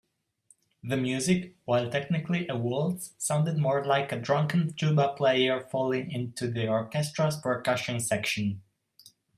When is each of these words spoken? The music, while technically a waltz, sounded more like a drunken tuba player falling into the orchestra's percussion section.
The 0.83 0.97
music, 0.97 1.57
while 1.65 1.91
technically 1.91 2.47
a 2.47 2.57
waltz, 2.57 3.13
sounded 3.19 3.59
more 3.59 3.85
like 3.85 4.11
a 4.11 4.17
drunken 4.17 4.73
tuba 4.73 5.13
player 5.15 5.67
falling 5.71 6.09
into 6.09 6.49
the 6.49 6.67
orchestra's 6.67 7.37
percussion 7.39 7.99
section. 7.99 8.63